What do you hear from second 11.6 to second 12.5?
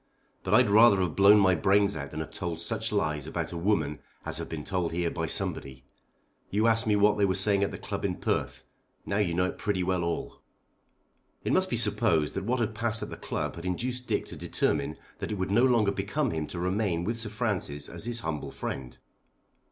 be supposed that